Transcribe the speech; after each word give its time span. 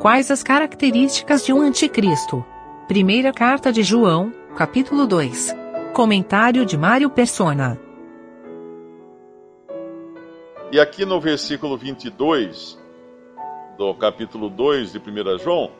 Quais 0.00 0.30
as 0.30 0.42
características 0.42 1.44
de 1.44 1.52
um 1.52 1.60
anticristo? 1.60 2.42
Primeira 2.88 3.34
carta 3.34 3.70
de 3.70 3.82
João, 3.82 4.32
capítulo 4.56 5.06
2. 5.06 5.54
Comentário 5.92 6.64
de 6.64 6.74
Mário 6.74 7.10
Persona. 7.10 7.78
E 10.72 10.80
aqui 10.80 11.04
no 11.04 11.20
versículo 11.20 11.76
22 11.76 12.78
do 13.76 13.92
capítulo 13.92 14.48
2 14.48 14.92
de 14.92 14.98
1 14.98 15.38
João, 15.38 15.70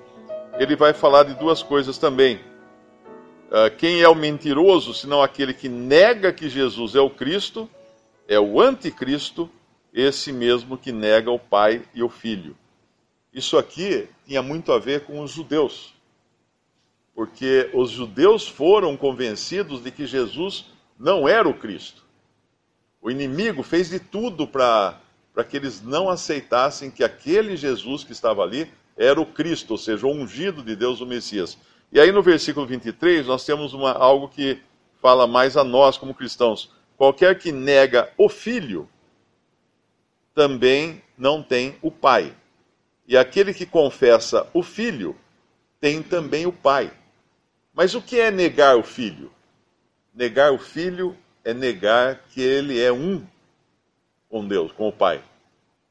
ele 0.59 0.77
vai 0.77 0.93
falar 0.93 1.23
de 1.23 1.33
duas 1.37 1.63
coisas 1.63 1.97
também. 1.97 2.37
Uh, 3.51 3.75
quem 3.79 4.03
é 4.03 4.09
o 4.11 4.15
mentiroso, 4.15 4.93
senão 4.93 5.23
aquele 5.23 5.55
que 5.55 5.67
nega 5.67 6.31
que 6.31 6.47
Jesus 6.47 6.95
é 6.95 7.01
o 7.01 7.09
Cristo, 7.09 7.67
é 8.29 8.39
o 8.39 8.61
anticristo, 8.61 9.49
esse 9.95 10.31
mesmo 10.31 10.77
que 10.77 10.93
nega 10.93 11.31
o 11.31 11.39
Pai 11.39 11.81
e 11.95 12.03
o 12.03 12.11
Filho. 12.11 12.55
Isso 13.33 13.57
aqui 13.57 14.09
tinha 14.27 14.43
muito 14.43 14.73
a 14.73 14.79
ver 14.79 15.05
com 15.05 15.21
os 15.21 15.31
judeus, 15.31 15.95
porque 17.15 17.71
os 17.73 17.91
judeus 17.91 18.49
foram 18.49 18.97
convencidos 18.97 19.83
de 19.83 19.91
que 19.91 20.07
Jesus 20.07 20.67
não 20.99 21.29
era 21.29 21.49
o 21.49 21.55
Cristo. 21.55 22.05
O 23.01 23.11
inimigo 23.11 23.63
fez 23.63 23.89
de 23.89 23.99
tudo 23.99 24.47
para 24.47 25.01
que 25.49 25.57
eles 25.57 25.81
não 25.81 26.09
aceitassem 26.09 26.91
que 26.91 27.05
aquele 27.05 27.57
Jesus 27.57 28.05
que 28.05 28.13
estava 28.13 28.43
ali 28.43 28.71
era 28.97 29.21
o 29.21 29.27
Cristo, 29.27 29.71
ou 29.71 29.79
seja, 29.79 30.07
o 30.07 30.13
ungido 30.13 30.63
de 30.63 30.77
Deus, 30.77 31.01
o 31.01 31.07
Messias. 31.07 31.57
E 31.93 31.99
aí 31.99 32.13
no 32.13 32.23
versículo 32.23 32.67
23 32.67 33.27
nós 33.27 33.45
temos 33.45 33.73
uma, 33.73 33.93
algo 33.93 34.29
que 34.29 34.61
fala 35.01 35.27
mais 35.27 35.57
a 35.57 35.65
nós 35.65 35.97
como 35.97 36.15
cristãos. 36.15 36.71
Qualquer 36.97 37.39
que 37.39 37.51
nega 37.51 38.13
o 38.19 38.29
Filho 38.29 38.89
também 40.35 41.03
não 41.17 41.43
tem 41.43 41.77
o 41.81 41.91
Pai. 41.91 42.35
E 43.11 43.17
aquele 43.17 43.53
que 43.53 43.67
confessa 43.67 44.47
o 44.55 44.63
Filho 44.63 45.17
tem 45.81 46.01
também 46.01 46.47
o 46.47 46.53
Pai. 46.53 46.93
Mas 47.75 47.93
o 47.93 48.01
que 48.01 48.21
é 48.21 48.31
negar 48.31 48.77
o 48.77 48.85
Filho? 48.85 49.33
Negar 50.15 50.53
o 50.53 50.59
Filho 50.59 51.17
é 51.45 51.53
negar 51.53 52.21
que 52.31 52.41
ele 52.41 52.81
é 52.81 52.93
um 52.93 53.27
com 54.29 54.47
Deus, 54.47 54.71
com 54.71 54.87
o 54.87 54.93
Pai. 54.93 55.21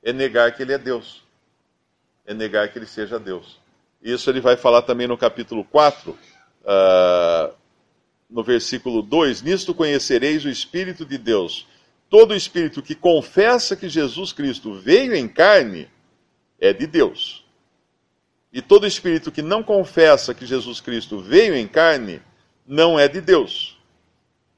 É 0.02 0.14
negar 0.14 0.56
que 0.56 0.64
ele 0.64 0.72
é 0.72 0.78
Deus. 0.78 1.22
É 2.26 2.34
negar 2.34 2.72
que 2.72 2.80
ele 2.80 2.86
seja 2.86 3.20
Deus. 3.20 3.60
Isso 4.02 4.30
ele 4.30 4.40
vai 4.40 4.56
falar 4.56 4.84
também 4.84 5.06
no 5.06 5.18
capítulo 5.18 5.66
4, 5.66 6.12
uh, 6.12 6.18
ah, 6.66 7.52
no 8.30 8.46
versículo 8.46 9.02
2: 9.02 9.42
Nisto 9.42 9.74
conhecereis 9.74 10.46
o 10.46 10.50
Espírito 10.50 11.06
de 11.06 11.18
Deus. 11.18 11.68
Todo 12.10 12.34
espírito 12.34 12.82
que 12.82 12.96
confessa 12.96 13.76
que 13.76 13.90
Jesus 13.90 14.32
Cristo 14.32 14.74
veio 14.74 15.14
em 15.14 15.28
carne 15.28 15.90
é 16.60 16.74
de 16.74 16.86
Deus. 16.86 17.46
E 18.52 18.62
todo 18.62 18.88
espírito 18.88 19.32
que 19.32 19.42
não 19.42 19.62
confessa 19.62 20.34
que 20.34 20.46
Jesus 20.46 20.82
Cristo 20.82 21.20
veio 21.20 21.56
em 21.56 21.68
carne 21.68 22.22
não 22.66 23.00
é 23.00 23.08
de 23.08 23.22
Deus. 23.22 23.78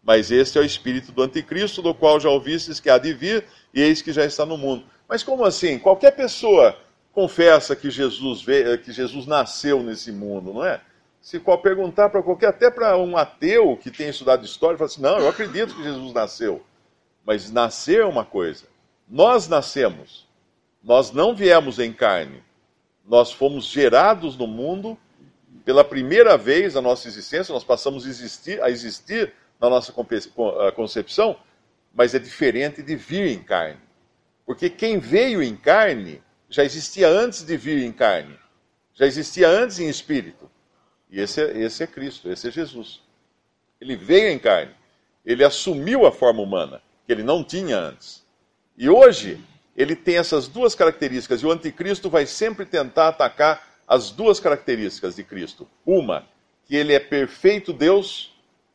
Mas 0.04 0.32
este 0.32 0.58
é 0.58 0.62
o 0.62 0.66
espírito 0.66 1.12
do 1.12 1.22
anticristo, 1.22 1.82
do 1.82 1.94
qual 1.94 2.20
já 2.20 2.30
ouvistes 2.30 2.80
que 2.80 2.90
há 2.90 2.98
de 2.98 3.14
vir, 3.14 3.46
e 3.74 3.82
eis 3.82 4.02
que 4.02 4.12
já 4.12 4.26
está 4.26 4.46
no 4.46 4.58
mundo. 4.58 4.84
Mas 5.08 5.24
como 5.24 5.46
assim? 5.46 5.78
Qualquer 5.78 6.12
pessoa 6.12 6.76
confessa 7.12 7.76
que 7.76 7.92
Jesus 7.92 8.42
veio, 8.42 8.78
que 8.80 8.92
Jesus 8.92 9.26
nasceu 9.26 9.84
nesse 9.84 10.12
mundo, 10.12 10.54
não 10.54 10.66
é? 10.66 10.82
Se 11.22 11.40
qual 11.40 11.60
perguntar 11.60 12.10
para 12.10 12.24
qualquer, 12.24 12.48
até 12.48 12.72
para 12.72 12.98
um 12.98 13.16
ateu 13.16 13.78
que 13.78 13.92
tem 13.92 14.10
estudado 14.10 14.44
história, 14.44 14.78
fala 14.78 14.90
assim: 14.90 15.02
não, 15.02 15.20
eu 15.20 15.30
acredito 15.30 15.76
que 15.76 15.84
Jesus 15.84 16.14
nasceu. 16.14 16.64
Mas 17.24 17.52
nascer 17.52 18.02
é 18.02 18.06
uma 18.06 18.26
coisa. 18.26 18.66
Nós 19.08 19.48
nascemos. 19.48 20.28
Nós 20.84 21.12
não 21.12 21.36
viemos 21.36 21.80
em 21.80 21.94
carne. 21.94 22.44
Nós 23.06 23.32
fomos 23.32 23.66
gerados 23.66 24.38
no 24.38 24.48
mundo 24.48 24.98
pela 25.64 25.84
primeira 25.84 26.38
vez 26.38 26.74
na 26.74 26.82
nossa 26.82 27.08
existência, 27.08 27.54
nós 27.54 27.64
passamos 27.64 28.06
a 28.06 28.10
existir, 28.10 28.62
a 28.62 28.70
existir 28.70 29.34
na 29.60 29.70
nossa 29.70 29.94
concepção, 30.76 31.38
mas 31.94 32.16
é 32.16 32.20
diferente 32.20 32.82
de 32.82 32.96
vir 32.96 33.28
em 33.28 33.44
carne. 33.44 33.80
Porque 34.46 34.70
quem 34.70 34.98
veio 34.98 35.42
em 35.42 35.56
carne 35.56 36.22
já 36.50 36.64
existia 36.64 37.08
antes 37.08 37.44
de 37.44 37.56
vir 37.56 37.84
em 37.84 37.92
carne, 37.92 38.38
já 38.94 39.06
existia 39.06 39.48
antes 39.48 39.80
em 39.80 39.88
espírito. 39.88 40.50
E 41.10 41.20
esse 41.20 41.42
é, 41.42 41.58
esse 41.60 41.84
é 41.84 41.88
Cristo, 41.88 42.32
esse 42.32 42.48
é 42.48 42.52
Jesus. 42.52 43.02
Ele 43.80 43.96
veio 43.96 44.30
em 44.30 44.40
carne, 44.40 44.74
ele 45.26 45.44
assumiu 45.44 46.06
a 46.06 46.12
forma 46.12 46.42
humana, 46.42 46.82
que 47.06 47.12
ele 47.12 47.24
não 47.24 47.44
tinha 47.44 47.78
antes. 47.78 48.26
E 48.78 48.90
hoje, 48.90 49.40
ele 49.82 49.96
tem 49.96 50.18
essas 50.18 50.48
duas 50.48 50.76
características, 50.76 51.42
e 51.42 51.46
o 51.46 51.52
anticristo 51.52 52.10
vai 52.10 52.26
sempre 52.26 52.66
tentar 52.66 53.08
atacar 53.08 53.68
as 53.88 54.12
duas 54.12 54.40
características 54.40 55.16
de 55.16 55.24
Cristo. 55.24 55.68
Uma, 55.86 56.26
que 56.66 56.76
ele 56.76 56.94
é 56.94 57.00
perfeito 57.00 57.74
Deus, 57.74 58.34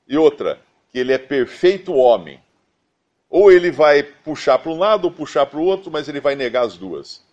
e 0.08 0.16
outra, 0.16 0.60
que 0.90 0.98
ele 0.98 1.12
é 1.12 1.18
perfeito 1.18 1.94
homem. 1.94 2.40
Ou 3.28 3.50
ele 3.50 3.70
vai 3.70 4.02
puxar 4.02 4.58
para 4.58 4.70
um 4.70 4.78
lado 4.78 5.06
ou 5.06 5.10
puxar 5.10 5.46
para 5.46 5.58
o 5.58 5.64
outro, 5.64 5.90
mas 5.90 6.08
ele 6.08 6.20
vai 6.20 6.34
negar 6.34 6.64
as 6.64 6.76
duas. 6.76 7.24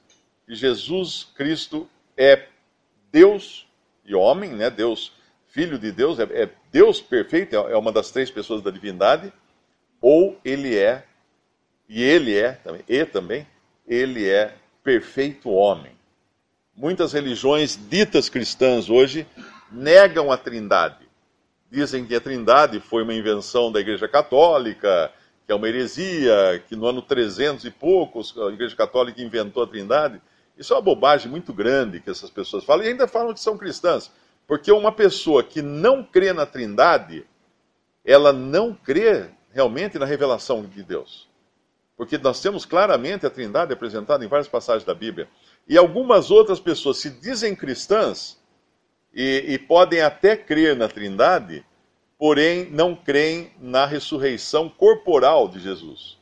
E 0.47 0.55
Jesus 0.55 1.27
Cristo 1.35 1.87
é 2.17 2.47
Deus 3.11 3.67
e 4.05 4.15
homem, 4.15 4.51
né? 4.51 4.69
Deus, 4.69 5.13
filho 5.47 5.77
de 5.77 5.91
Deus, 5.91 6.19
é, 6.19 6.23
é 6.23 6.49
Deus 6.71 6.99
perfeito, 6.99 7.55
é, 7.55 7.73
é 7.73 7.77
uma 7.77 7.91
das 7.91 8.11
três 8.11 8.29
pessoas 8.29 8.61
da 8.61 8.71
divindade, 8.71 9.31
ou 10.01 10.37
ele 10.43 10.77
é, 10.77 11.05
e 11.87 12.01
ele 12.01 12.37
é, 12.37 12.59
e 12.87 13.05
também, 13.05 13.47
ele 13.87 14.29
é 14.29 14.55
perfeito 14.83 15.49
homem. 15.49 15.91
Muitas 16.75 17.13
religiões 17.13 17.77
ditas 17.89 18.29
cristãs 18.29 18.89
hoje 18.89 19.27
negam 19.71 20.31
a 20.31 20.37
Trindade. 20.37 21.07
Dizem 21.69 22.05
que 22.05 22.15
a 22.15 22.21
Trindade 22.21 22.79
foi 22.79 23.03
uma 23.03 23.13
invenção 23.13 23.71
da 23.71 23.79
Igreja 23.79 24.07
Católica, 24.07 25.11
que 25.45 25.51
é 25.51 25.55
uma 25.55 25.67
heresia, 25.67 26.63
que 26.67 26.75
no 26.75 26.85
ano 26.85 27.01
300 27.01 27.65
e 27.65 27.71
poucos 27.71 28.35
a 28.37 28.51
Igreja 28.51 28.75
Católica 28.75 29.21
inventou 29.21 29.63
a 29.63 29.67
Trindade. 29.67 30.21
Isso 30.57 30.73
é 30.73 30.75
uma 30.75 30.81
bobagem 30.81 31.29
muito 31.29 31.51
grande 31.53 31.99
que 31.99 32.09
essas 32.09 32.29
pessoas 32.29 32.63
falam, 32.63 32.85
e 32.85 32.89
ainda 32.89 33.07
falam 33.07 33.33
que 33.33 33.39
são 33.39 33.57
cristãs. 33.57 34.11
Porque 34.47 34.71
uma 34.71 34.91
pessoa 34.91 35.43
que 35.43 35.61
não 35.61 36.03
crê 36.03 36.33
na 36.33 36.45
Trindade, 36.45 37.25
ela 38.05 38.33
não 38.33 38.73
crê 38.73 39.29
realmente 39.51 39.97
na 39.97 40.05
revelação 40.05 40.63
de 40.65 40.83
Deus. 40.83 41.27
Porque 41.95 42.17
nós 42.17 42.41
temos 42.41 42.65
claramente 42.65 43.25
a 43.25 43.29
Trindade 43.29 43.73
apresentada 43.73 44.23
em 44.25 44.27
várias 44.27 44.47
passagens 44.47 44.83
da 44.83 44.93
Bíblia. 44.93 45.27
E 45.67 45.77
algumas 45.77 46.31
outras 46.31 46.59
pessoas 46.59 46.97
se 46.97 47.09
dizem 47.09 47.55
cristãs 47.55 48.41
e, 49.13 49.45
e 49.47 49.59
podem 49.59 50.01
até 50.01 50.35
crer 50.35 50.75
na 50.75 50.87
Trindade, 50.87 51.63
porém 52.17 52.69
não 52.71 52.95
creem 52.95 53.51
na 53.59 53.85
ressurreição 53.85 54.69
corporal 54.69 55.47
de 55.47 55.59
Jesus. 55.59 56.17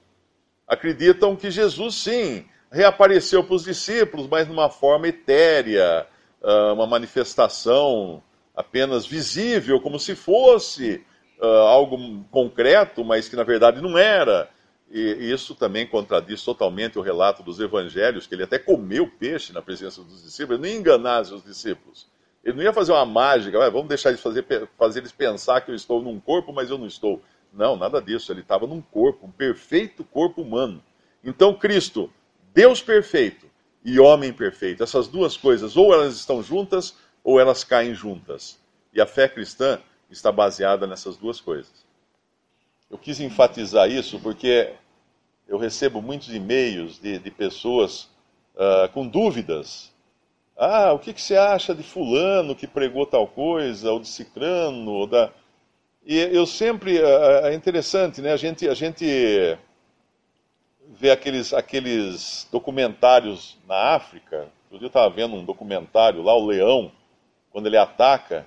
Acreditam 0.68 1.36
que 1.36 1.50
Jesus, 1.50 1.96
sim, 1.96 2.46
reapareceu 2.72 3.44
para 3.44 3.56
os 3.56 3.64
discípulos, 3.64 4.28
mas 4.28 4.48
numa 4.48 4.70
forma 4.70 5.08
etérea, 5.08 6.08
ah, 6.44 6.74
uma 6.74 6.88
manifestação 6.88 8.24
apenas 8.56 9.06
visível, 9.06 9.80
como 9.80 10.00
se 10.00 10.16
fosse 10.16 11.04
uh, 11.40 11.46
algo 11.46 12.24
concreto, 12.30 13.04
mas 13.04 13.30
que 13.30 13.36
na 13.36 13.44
verdade 13.44 13.82
não 13.82 13.98
era. 13.98 14.50
E 14.94 15.32
isso 15.32 15.56
também 15.56 15.88
contradiz 15.88 16.44
totalmente 16.44 17.00
o 17.00 17.02
relato 17.02 17.42
dos 17.42 17.62
evangelhos, 17.62 18.28
que 18.28 18.36
ele 18.36 18.44
até 18.44 18.60
comeu 18.60 19.08
peixe 19.08 19.54
na 19.54 19.62
presença 19.62 20.04
dos 20.04 20.22
discípulos, 20.22 20.60
ele 20.60 20.68
não 20.68 20.76
ia 20.76 20.80
enganar 20.80 21.22
os 21.22 21.44
discípulos. 21.44 22.08
Ele 22.44 22.58
não 22.58 22.64
ia 22.64 22.74
fazer 22.74 22.92
uma 22.92 23.06
mágica, 23.06 23.58
vamos 23.70 23.88
deixar 23.88 24.10
eles 24.10 24.22
fazer, 24.22 24.46
fazer 24.78 25.00
eles 25.00 25.12
pensar 25.12 25.62
que 25.62 25.72
eu 25.72 25.76
estou 25.76 26.02
num 26.02 26.20
corpo, 26.20 26.52
mas 26.52 26.70
eu 26.70 26.78
não 26.78 26.88
estou. 26.88 27.22
Não, 27.54 27.78
nada 27.78 28.02
disso. 28.02 28.34
Ele 28.34 28.42
estava 28.42 28.68
num 28.68 28.82
corpo, 28.82 29.28
um 29.28 29.32
perfeito 29.32 30.04
corpo 30.04 30.42
humano. 30.42 30.84
Então, 31.24 31.54
Cristo, 31.54 32.12
Deus 32.54 32.82
perfeito 32.82 33.46
e 33.86 34.00
homem 34.00 34.34
perfeito, 34.34 34.84
essas 34.84 35.08
duas 35.08 35.38
coisas, 35.38 35.78
ou 35.78 35.94
elas 35.94 36.16
estão 36.16 36.44
juntas, 36.44 36.96
ou 37.24 37.40
elas 37.40 37.64
caem 37.64 37.94
juntas. 37.94 38.60
E 38.94 39.00
a 39.00 39.06
fé 39.06 39.28
cristã 39.30 39.80
está 40.10 40.32
baseada 40.32 40.86
nessas 40.86 41.16
duas 41.16 41.40
coisas. 41.40 41.86
Eu 42.92 42.98
quis 42.98 43.22
enfatizar 43.22 43.90
isso 43.90 44.20
porque 44.20 44.74
eu 45.48 45.58
recebo 45.58 46.02
muitos 46.02 46.36
e-mails 46.36 47.00
de, 47.00 47.20
de 47.20 47.32
pessoas 47.32 48.10
uh, 48.54 48.90
com 48.94 49.08
dúvidas. 49.08 49.94
Ah, 50.58 50.92
o 50.92 51.00
que, 51.00 51.14
que, 51.14 51.22
você 51.22 51.38
acha 51.38 51.74
de 51.74 51.84
fulano 51.84 52.54
que 52.54 52.68
pregou 52.68 53.06
tal 53.06 53.26
coisa, 53.26 53.94
ou 53.94 54.02
de 54.02 54.10
cicrano, 54.10 54.92
ou 54.92 55.08
da... 55.08 55.32
E 56.06 56.18
eu 56.18 56.46
sempre, 56.46 57.00
uh, 57.00 57.46
é 57.46 57.54
interessante, 57.54 58.22
né? 58.22 58.34
A 58.34 58.38
gente, 58.38 58.68
a 58.68 58.74
gente 58.74 59.06
vê 60.90 61.12
aqueles, 61.12 61.54
aqueles 61.54 62.46
documentários 62.52 63.58
na 63.66 63.96
África. 63.96 64.50
Eu 64.70 64.86
estava 64.86 65.10
vendo 65.10 65.38
um 65.38 65.46
documentário 65.46 66.22
lá, 66.22 66.36
o 66.36 66.46
leão, 66.46 66.92
quando 67.52 67.68
ele 67.68 67.78
ataca, 67.78 68.46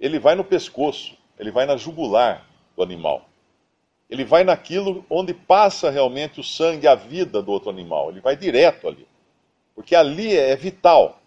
ele 0.00 0.18
vai 0.18 0.34
no 0.34 0.44
pescoço, 0.44 1.14
ele 1.38 1.50
vai 1.50 1.66
na 1.66 1.76
jugular 1.76 2.46
do 2.74 2.82
animal. 2.82 3.28
Ele 4.08 4.24
vai 4.24 4.44
naquilo 4.44 5.04
onde 5.10 5.34
passa 5.34 5.90
realmente 5.90 6.40
o 6.40 6.44
sangue, 6.44 6.86
a 6.86 6.94
vida 6.94 7.42
do 7.42 7.50
outro 7.50 7.70
animal. 7.70 8.10
Ele 8.10 8.20
vai 8.20 8.36
direto 8.36 8.86
ali. 8.86 9.06
Porque 9.74 9.94
ali 9.94 10.36
é 10.36 10.54
vital. 10.54 11.20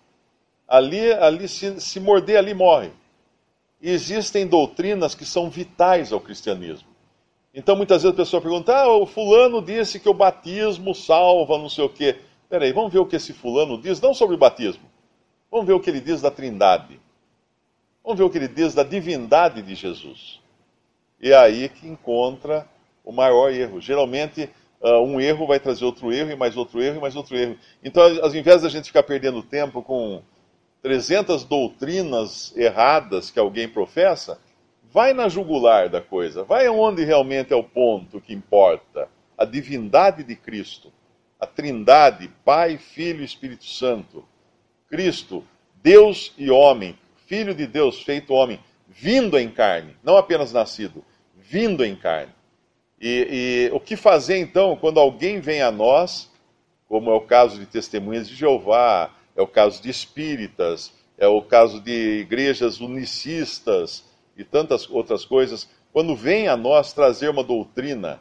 Ali, 0.67 1.11
ali 1.13 1.47
se, 1.47 1.79
se 1.81 1.99
morder, 1.99 2.37
ali 2.37 2.53
morre. 2.53 2.91
E 3.81 3.89
existem 3.89 4.47
doutrinas 4.47 5.15
que 5.15 5.25
são 5.25 5.49
vitais 5.49 6.11
ao 6.11 6.19
cristianismo. 6.19 6.87
Então, 7.53 7.75
muitas 7.75 8.03
vezes 8.03 8.13
a 8.13 8.21
pessoa 8.21 8.41
pergunta: 8.41 8.75
ah, 8.75 8.87
o 8.87 9.05
fulano 9.05 9.61
disse 9.61 9.99
que 9.99 10.09
o 10.09 10.13
batismo 10.13 10.93
salva, 10.93 11.57
não 11.57 11.69
sei 11.69 11.83
o 11.83 11.89
quê. 11.89 12.17
Peraí, 12.49 12.71
vamos 12.71 12.91
ver 12.91 12.99
o 12.99 13.05
que 13.05 13.15
esse 13.15 13.33
fulano 13.33 13.79
diz, 13.81 13.99
não 14.01 14.13
sobre 14.13 14.35
o 14.35 14.39
batismo. 14.39 14.83
Vamos 15.51 15.67
ver 15.67 15.73
o 15.73 15.79
que 15.79 15.89
ele 15.89 15.99
diz 15.99 16.21
da 16.21 16.31
trindade. 16.31 16.99
Vamos 18.03 18.17
ver 18.17 18.23
o 18.23 18.29
que 18.29 18.37
ele 18.37 18.47
diz 18.47 18.73
da 18.73 18.83
divindade 18.83 19.61
de 19.61 19.75
Jesus. 19.75 20.38
É 21.21 21.33
aí 21.35 21.69
que 21.69 21.87
encontra 21.87 22.67
o 23.03 23.11
maior 23.11 23.51
erro. 23.51 23.81
Geralmente, 23.81 24.49
uh, 24.81 25.01
um 25.03 25.19
erro 25.19 25.47
vai 25.47 25.59
trazer 25.59 25.85
outro 25.85 26.13
erro, 26.13 26.31
e 26.31 26.35
mais 26.35 26.55
outro 26.55 26.81
erro, 26.81 26.97
e 26.97 27.01
mais 27.01 27.15
outro 27.15 27.37
erro. 27.37 27.57
Então, 27.83 28.03
ao 28.21 28.33
invés 28.33 28.61
da 28.61 28.69
gente 28.69 28.85
ficar 28.85 29.03
perdendo 29.03 29.43
tempo 29.43 29.81
com 29.81 30.21
300 30.81 31.43
doutrinas 31.43 32.55
erradas 32.55 33.29
que 33.29 33.39
alguém 33.39 33.67
professa, 33.67 34.39
vai 34.91 35.13
na 35.13 35.27
jugular 35.27 35.89
da 35.89 36.01
coisa, 36.01 36.43
vai 36.43 36.67
onde 36.69 37.03
realmente 37.03 37.53
é 37.53 37.55
o 37.55 37.63
ponto 37.63 38.21
que 38.21 38.33
importa, 38.33 39.07
a 39.37 39.45
divindade 39.45 40.23
de 40.23 40.35
Cristo, 40.35 40.91
a 41.39 41.45
Trindade, 41.45 42.29
Pai, 42.43 42.77
Filho 42.77 43.21
e 43.21 43.25
Espírito 43.25 43.65
Santo. 43.65 44.25
Cristo, 44.89 45.43
Deus 45.81 46.33
e 46.37 46.49
homem, 46.49 46.97
Filho 47.27 47.53
de 47.53 47.67
Deus 47.67 48.01
feito 48.01 48.33
homem, 48.33 48.59
vindo 48.89 49.37
em 49.37 49.49
carne, 49.49 49.95
não 50.03 50.17
apenas 50.17 50.51
nascido, 50.51 51.05
vindo 51.37 51.85
em 51.85 51.95
carne. 51.95 52.33
E, 52.99 53.69
e 53.71 53.75
o 53.75 53.79
que 53.79 53.95
fazer 53.95 54.37
então 54.37 54.75
quando 54.75 54.99
alguém 54.99 55.39
vem 55.39 55.61
a 55.61 55.71
nós, 55.71 56.29
como 56.87 57.09
é 57.09 57.13
o 57.13 57.21
caso 57.21 57.59
de 57.59 57.65
testemunhas 57.65 58.27
de 58.27 58.35
Jeová, 58.35 59.15
é 59.35 59.41
o 59.41 59.47
caso 59.47 59.81
de 59.81 59.89
espíritas, 59.89 60.91
é 61.17 61.27
o 61.27 61.41
caso 61.41 61.79
de 61.79 62.19
igrejas 62.19 62.81
unicistas 62.81 64.03
e 64.35 64.43
tantas 64.43 64.89
outras 64.89 65.23
coisas, 65.23 65.69
quando 65.93 66.15
vem 66.15 66.47
a 66.47 66.57
nós 66.57 66.93
trazer 66.93 67.29
uma 67.29 67.43
doutrina 67.43 68.19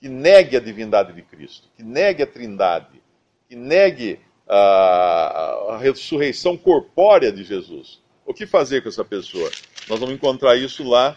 que 0.00 0.08
negue 0.08 0.56
a 0.56 0.60
divindade 0.60 1.12
de 1.12 1.22
Cristo, 1.22 1.68
que 1.76 1.82
negue 1.82 2.22
a 2.22 2.26
trindade, 2.26 3.02
que 3.48 3.56
negue 3.56 4.20
a, 4.48 5.74
a 5.74 5.78
ressurreição 5.78 6.56
corpórea 6.56 7.30
de 7.30 7.44
Jesus. 7.44 8.00
O 8.24 8.32
que 8.32 8.46
fazer 8.46 8.82
com 8.82 8.88
essa 8.88 9.04
pessoa? 9.04 9.50
Nós 9.88 9.98
vamos 9.98 10.14
encontrar 10.14 10.54
isso 10.54 10.86
lá 10.86 11.16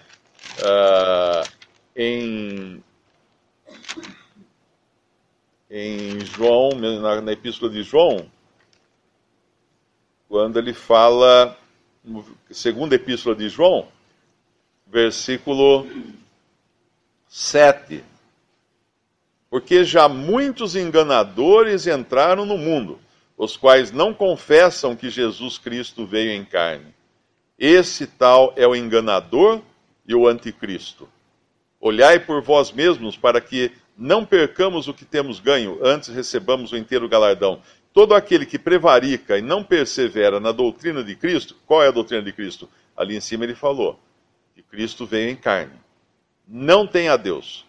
uh, 0.59 1.51
em, 1.94 2.81
em 5.69 6.25
João, 6.25 6.69
na, 6.79 7.19
na 7.19 7.31
Epístola 7.33 7.69
de 7.69 7.83
João, 7.83 8.31
quando 10.29 10.57
ele 10.57 10.73
fala, 10.73 11.57
segunda 12.50 12.95
Epístola 12.95 13.35
de 13.35 13.50
João, 13.50 13.89
versículo 14.88 15.85
7. 17.27 18.01
Porque 19.50 19.83
já 19.83 20.07
muitos 20.07 20.77
enganadores 20.77 21.88
entraram 21.88 22.45
no 22.45 22.57
mundo, 22.57 23.01
os 23.38 23.57
quais 23.57 23.91
não 23.91 24.13
confessam 24.13 24.95
que 24.95 25.09
Jesus 25.09 25.57
Cristo 25.57 26.06
veio 26.06 26.31
em 26.31 26.45
carne. 26.45 27.00
Esse 27.63 28.07
tal 28.07 28.55
é 28.57 28.65
o 28.65 28.75
enganador 28.75 29.61
e 30.07 30.15
o 30.15 30.27
anticristo. 30.27 31.07
Olhai 31.79 32.19
por 32.19 32.41
vós 32.41 32.71
mesmos 32.71 33.15
para 33.15 33.39
que 33.39 33.71
não 33.95 34.25
percamos 34.25 34.87
o 34.87 34.93
que 34.95 35.05
temos 35.05 35.39
ganho, 35.39 35.77
antes 35.83 36.09
recebamos 36.09 36.71
o 36.71 36.75
inteiro 36.75 37.07
galardão. 37.07 37.61
Todo 37.93 38.15
aquele 38.15 38.47
que 38.47 38.57
prevarica 38.57 39.37
e 39.37 39.43
não 39.43 39.63
persevera 39.63 40.39
na 40.39 40.51
doutrina 40.51 41.03
de 41.03 41.15
Cristo, 41.15 41.55
qual 41.67 41.83
é 41.83 41.89
a 41.89 41.91
doutrina 41.91 42.23
de 42.23 42.33
Cristo? 42.33 42.67
Ali 42.97 43.15
em 43.15 43.21
cima 43.21 43.43
ele 43.43 43.53
falou 43.53 43.99
que 44.55 44.63
Cristo 44.63 45.05
veio 45.05 45.29
em 45.29 45.35
carne. 45.35 45.79
Não 46.47 46.87
tem 46.87 47.09
a 47.09 47.15
Deus. 47.15 47.63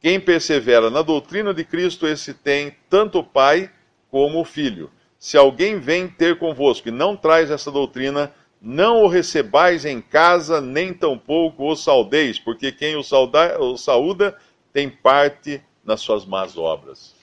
Quem 0.00 0.20
persevera 0.20 0.90
na 0.90 1.02
doutrina 1.02 1.52
de 1.52 1.64
Cristo, 1.64 2.06
esse 2.06 2.34
tem 2.34 2.76
tanto 2.88 3.18
o 3.18 3.24
Pai 3.24 3.68
como 4.12 4.40
o 4.40 4.44
Filho. 4.44 4.92
Se 5.18 5.36
alguém 5.36 5.80
vem 5.80 6.06
ter 6.06 6.38
convosco 6.38 6.88
e 6.88 6.92
não 6.92 7.16
traz 7.16 7.50
essa 7.50 7.72
doutrina, 7.72 8.32
não 8.64 9.02
o 9.02 9.08
recebais 9.08 9.84
em 9.84 10.00
casa, 10.00 10.58
nem 10.58 10.94
tampouco 10.94 11.70
o 11.70 11.76
saudeis, 11.76 12.38
porque 12.38 12.72
quem 12.72 12.96
o, 12.96 13.02
sauda, 13.02 13.60
o 13.60 13.76
saúda 13.76 14.34
tem 14.72 14.88
parte 14.88 15.62
nas 15.84 16.00
suas 16.00 16.24
más 16.24 16.56
obras. 16.56 17.14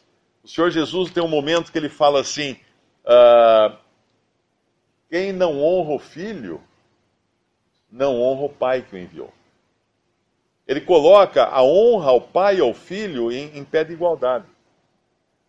O 0.44 0.48
Senhor 0.48 0.70
Jesus 0.70 1.10
tem 1.10 1.24
um 1.24 1.28
momento 1.28 1.72
que 1.72 1.78
ele 1.80 1.90
fala 1.90 2.20
assim: 2.20 2.56
ah, 3.04 3.76
quem 5.10 5.34
não 5.34 5.60
honra 5.60 5.94
o 5.94 6.00
filho, 6.00 6.62
não 7.92 8.22
honra 8.22 8.44
o 8.44 8.50
pai 8.50 8.84
que 8.84 8.96
o 8.96 9.00
enviou. 9.00 9.34
Ele 10.68 10.82
coloca 10.82 11.46
a 11.46 11.64
honra 11.64 12.12
ao 12.12 12.22
pai 12.22 12.58
e 12.58 12.62
ao 12.62 12.74
filho 12.74 13.32
em, 13.32 13.58
em 13.58 13.64
pé 13.64 13.84
de 13.84 13.94
igualdade. 13.94 14.46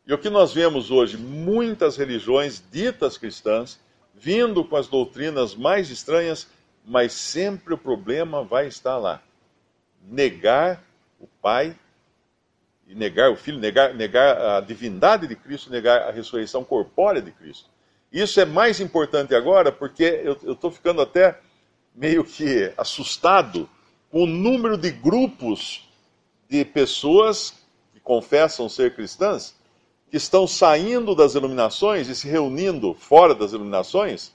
E 0.07 0.13
o 0.15 0.19
que 0.19 0.31
nós 0.31 0.55
vemos 0.55 0.91
hoje, 0.91 1.19
muitas 1.19 1.99
religiões 1.99 2.65
ditas 2.73 3.19
cristãs, 3.19 3.79
vindo 4.15 4.65
com 4.65 4.77
as 4.77 4.89
doutrinas 4.89 5.55
mais 5.55 5.91
estranhas, 5.91 6.49
mas 6.85 7.13
sempre 7.13 7.75
o 7.75 7.79
problema 7.79 8.43
vai 8.43 8.67
estar 8.67 8.97
lá. 8.99 9.23
Negar 10.05 10.83
o 11.21 11.27
pai 11.41 11.77
e 12.87 12.95
negar 12.95 13.31
o 13.31 13.37
Filho, 13.37 13.59
negar, 13.59 13.95
negar 13.95 14.57
a 14.57 14.61
divindade 14.61 15.27
de 15.27 15.37
Cristo, 15.37 15.71
negar 15.71 16.03
a 16.03 16.11
ressurreição 16.11 16.65
corpórea 16.65 17.23
de 17.23 17.31
Cristo. 17.31 17.71
Isso 18.13 18.41
é 18.41 18.45
mais 18.45 18.81
importante 18.81 19.35
agora 19.35 19.73
porque 19.73 20.03
eu 20.03 20.53
estou 20.53 20.71
ficando 20.71 21.01
até 21.01 21.39
meio 21.95 22.25
que 22.25 22.73
assustado 22.77 23.69
com 24.11 24.25
o 24.25 24.27
número 24.27 24.77
de 24.77 24.91
grupos 24.91 25.89
de 26.49 26.65
pessoas 26.65 27.55
que 27.95 28.01
confessam 28.01 28.69
ser 28.69 28.95
cristãs 28.95 29.55
que 30.13 30.19
estão 30.19 30.47
saindo 30.47 31.15
das 31.15 31.35
iluminações 31.35 32.07
e 32.07 32.15
se 32.15 32.29
reunindo 32.29 32.93
fora 32.93 33.35
das 33.35 33.53
iluminações. 33.53 34.31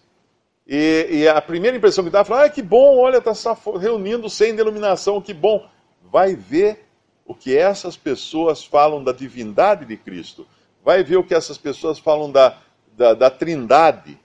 E, 0.68 1.08
e 1.12 1.28
a 1.28 1.40
primeira 1.40 1.78
impressão 1.78 2.04
que 2.04 2.10
dá 2.10 2.22
é 2.22 2.24
falar: 2.24 2.46
ah, 2.46 2.50
que 2.50 2.64
bom, 2.64 2.98
olha, 2.98 3.18
está 3.20 3.56
reunindo 3.80 4.28
sem 4.28 4.56
denominação, 4.56 5.22
que 5.22 5.36
bom. 5.36 5.70
Vai 6.12 6.36
ver 6.36 6.84
o 7.28 7.36
que 7.36 7.56
essas 7.56 7.96
pessoas 7.96 8.66
falam 8.66 9.04
da 9.04 9.12
divindade 9.12 9.86
de 9.86 9.96
Cristo, 9.96 10.48
vai 10.84 11.04
ver 11.04 11.18
o 11.18 11.24
que 11.24 11.36
essas 11.36 11.60
pessoas 11.60 12.00
falam 12.00 12.32
da, 12.32 12.58
da, 12.94 13.14
da 13.14 13.30
trindade, 13.30 14.18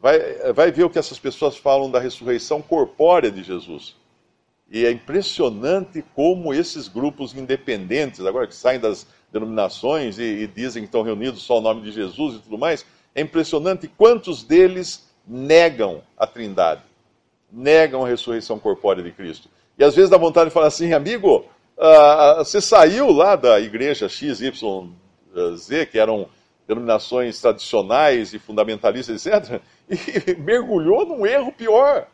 vai, 0.00 0.52
vai 0.52 0.70
ver 0.70 0.84
o 0.84 0.90
que 0.90 0.98
essas 0.98 1.18
pessoas 1.18 1.56
falam 1.56 1.90
da 1.90 1.98
ressurreição 1.98 2.62
corpórea 2.62 3.32
de 3.32 3.42
Jesus. 3.42 3.96
E 4.70 4.86
é 4.86 4.92
impressionante 4.92 6.04
como 6.14 6.54
esses 6.54 6.86
grupos 6.86 7.34
independentes, 7.34 8.24
agora 8.24 8.46
que 8.46 8.54
saem 8.54 8.78
das 8.78 9.06
denominações 9.38 10.18
e, 10.18 10.22
e, 10.22 10.46
dizem 10.46 10.82
que 10.82 10.88
estão 10.88 11.02
reunidos 11.02 11.42
só 11.42 11.58
o 11.58 11.60
nome 11.60 11.82
de 11.82 11.92
Jesus 11.92 12.36
e 12.36 12.38
tudo 12.38 12.58
mais, 12.58 12.84
é 13.14 13.20
impressionante 13.20 13.88
quantos 13.88 14.42
deles 14.42 15.08
negam 15.26 16.02
a 16.16 16.26
trindade, 16.26 16.82
negam 17.50 18.04
a 18.04 18.08
ressurreição 18.08 18.58
corpórea 18.58 19.02
de 19.02 19.10
Cristo. 19.10 19.48
E 19.78 19.84
às 19.84 19.94
vezes 19.94 20.10
dá 20.10 20.16
vontade 20.16 20.50
de 20.50 20.54
falar 20.54 20.68
assim, 20.68 20.92
amigo, 20.92 21.44
Uh, 21.76 22.38
você 22.38 22.58
saiu 22.58 23.12
lá 23.12 23.36
da 23.36 23.60
igreja 23.60 24.08
XYZ, 24.08 24.50
que 25.90 25.98
eram 25.98 26.26
denominações 26.66 27.38
tradicionais 27.40 28.32
e 28.32 28.38
fundamentalistas, 28.38 29.26
etc., 29.26 29.60
e 29.88 30.34
mergulhou 30.36 31.04
num 31.04 31.26
erro 31.26 31.52
pior. 31.52 32.06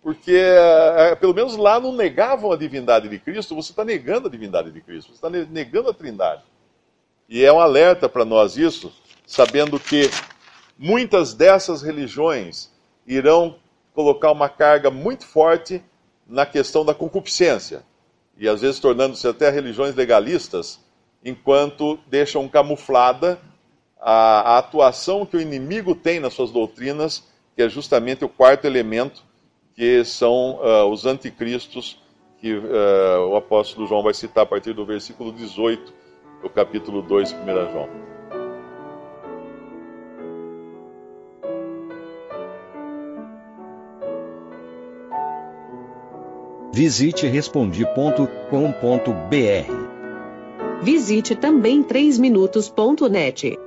Porque, 0.00 0.40
uh, 0.40 1.16
pelo 1.16 1.34
menos 1.34 1.56
lá, 1.56 1.80
não 1.80 1.92
negavam 1.92 2.52
a 2.52 2.56
divindade 2.56 3.08
de 3.08 3.18
Cristo, 3.18 3.56
você 3.56 3.72
está 3.72 3.84
negando 3.84 4.28
a 4.28 4.30
divindade 4.30 4.70
de 4.70 4.80
Cristo, 4.80 5.08
você 5.08 5.14
está 5.14 5.28
negando 5.28 5.90
a 5.90 5.94
trindade. 5.94 6.42
E 7.28 7.44
é 7.44 7.52
um 7.52 7.60
alerta 7.60 8.08
para 8.08 8.24
nós 8.24 8.56
isso, 8.56 8.90
sabendo 9.26 9.78
que 9.78 10.10
muitas 10.78 11.34
dessas 11.34 11.82
religiões 11.82 12.70
irão 13.06 13.56
colocar 13.92 14.32
uma 14.32 14.48
carga 14.48 14.90
muito 14.90 15.26
forte 15.26 15.82
na 16.26 16.46
questão 16.46 16.86
da 16.86 16.94
concupiscência. 16.94 17.84
E 18.38 18.48
às 18.48 18.62
vezes 18.62 18.80
tornando-se 18.80 19.28
até 19.28 19.50
religiões 19.50 19.94
legalistas, 19.94 20.80
enquanto 21.22 21.98
deixam 22.06 22.48
camuflada 22.48 23.38
a, 24.00 24.54
a, 24.54 24.58
atuação 24.58 25.26
que 25.26 25.36
o 25.36 25.40
inimigo 25.40 25.94
tem 25.94 26.20
nas 26.20 26.32
suas 26.32 26.50
doutrinas, 26.50 27.24
que 27.54 27.62
é 27.62 27.68
justamente 27.68 28.24
o 28.24 28.28
quarto 28.28 28.64
elemento, 28.64 29.22
que 29.74 30.02
são 30.02 30.60
uh, 30.62 30.90
os 30.90 31.04
anticristos, 31.04 32.00
que 32.40 32.54
uh, 32.54 33.28
o 33.28 33.36
apóstolo 33.36 33.86
João 33.86 34.02
vai 34.02 34.14
citar 34.14 34.44
a 34.44 34.46
partir 34.46 34.72
do 34.72 34.86
versículo 34.86 35.30
18 35.30 36.07
do 36.42 36.48
capítulo 36.48 37.02
2 37.02 37.30
de 37.30 37.34
1 37.34 37.72
João. 37.72 37.88
Visite 46.72 47.26
respondi.com.br. 47.26 49.88
Visite 50.80 51.34
também 51.34 51.82
3minutos.net. 51.82 53.58